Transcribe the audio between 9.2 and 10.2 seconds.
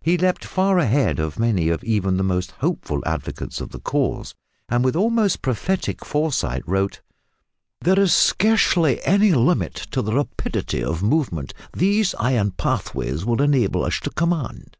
limit to the